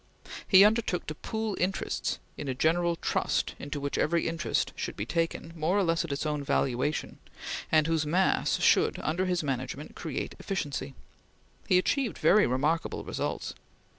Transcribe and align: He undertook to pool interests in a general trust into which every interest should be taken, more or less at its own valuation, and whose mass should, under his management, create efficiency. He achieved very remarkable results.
He 0.47 0.65
undertook 0.65 1.05
to 1.05 1.13
pool 1.13 1.55
interests 1.59 2.17
in 2.35 2.47
a 2.47 2.55
general 2.55 2.95
trust 2.95 3.53
into 3.59 3.79
which 3.79 3.99
every 3.99 4.27
interest 4.27 4.73
should 4.75 4.97
be 4.97 5.05
taken, 5.05 5.53
more 5.55 5.77
or 5.77 5.83
less 5.83 6.03
at 6.03 6.11
its 6.11 6.25
own 6.25 6.43
valuation, 6.43 7.19
and 7.71 7.85
whose 7.85 8.03
mass 8.03 8.59
should, 8.59 8.97
under 9.03 9.27
his 9.27 9.43
management, 9.43 9.95
create 9.95 10.33
efficiency. 10.39 10.95
He 11.67 11.77
achieved 11.77 12.17
very 12.17 12.47
remarkable 12.47 13.03
results. 13.03 13.53